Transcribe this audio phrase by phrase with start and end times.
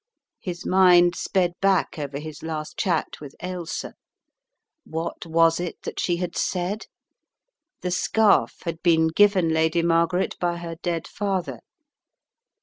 [0.39, 3.93] His mind sped back over his last chat with Ailsa.
[4.83, 6.87] What was it that she had said?
[7.81, 11.59] The scarf had been given Lady Margaret by her dead father.